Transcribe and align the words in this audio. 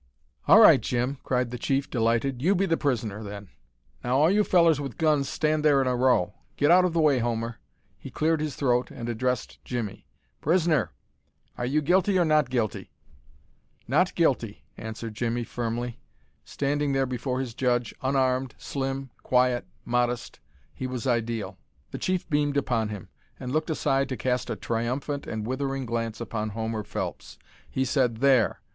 "All 0.47 0.59
right, 0.59 0.81
Jim," 0.81 1.19
cried 1.23 1.51
the 1.51 1.59
chief, 1.59 1.87
delighted; 1.87 2.41
"you 2.41 2.55
be 2.55 2.65
the 2.65 2.75
prisoner, 2.75 3.21
then. 3.21 3.49
Now 4.03 4.17
all 4.17 4.31
you 4.31 4.43
fellers 4.43 4.81
with 4.81 4.97
guns 4.97 5.29
stand 5.29 5.63
there 5.63 5.79
in 5.79 5.85
a 5.85 5.95
row! 5.95 6.33
Get 6.57 6.71
out 6.71 6.85
of 6.85 6.93
the 6.93 6.99
way, 6.99 7.19
Homer!" 7.19 7.59
He 7.99 8.09
cleared 8.09 8.41
his 8.41 8.55
throat, 8.55 8.89
and 8.89 9.07
addressed 9.07 9.63
Jimmie. 9.63 10.07
"Prisoner, 10.41 10.91
are 11.55 11.67
you 11.67 11.83
guilty 11.83 12.17
or 12.17 12.25
not 12.25 12.49
guilty?" 12.49 12.89
"Not 13.87 14.15
guilty," 14.15 14.63
answered 14.75 15.13
Jimmie, 15.13 15.43
firmly. 15.43 15.99
Standing 16.43 16.93
there 16.93 17.05
before 17.05 17.39
his 17.39 17.53
judge 17.53 17.93
unarmed, 18.01 18.55
slim, 18.57 19.11
quiet, 19.21 19.67
modest 19.85 20.39
he 20.73 20.87
was 20.87 21.05
ideal. 21.05 21.59
The 21.91 21.99
chief 21.99 22.27
beamed 22.27 22.57
upon 22.57 22.89
him, 22.89 23.09
and 23.39 23.51
looked 23.51 23.69
aside 23.69 24.09
to 24.09 24.17
cast 24.17 24.49
a 24.49 24.55
triumphant 24.55 25.27
and 25.27 25.45
withering 25.45 25.85
glance 25.85 26.19
upon 26.19 26.49
Homer 26.49 26.83
Phelps. 26.83 27.37
He 27.69 27.85
said: 27.85 28.17
"There! 28.17 28.61